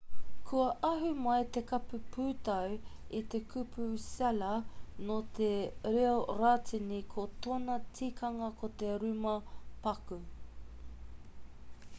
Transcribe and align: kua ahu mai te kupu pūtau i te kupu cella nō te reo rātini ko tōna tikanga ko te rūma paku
kua 0.47 0.67
ahu 0.91 1.09
mai 1.25 1.41
te 1.57 1.61
kupu 1.71 1.97
pūtau 2.15 2.71
i 3.19 3.21
te 3.33 3.41
kupu 3.51 3.85
cella 4.07 4.49
nō 5.11 5.19
te 5.41 5.51
reo 5.97 6.17
rātini 6.41 7.01
ko 7.13 7.27
tōna 7.47 7.79
tikanga 8.01 8.51
ko 8.63 8.71
te 8.83 8.93
rūma 9.05 9.39
paku 9.87 10.21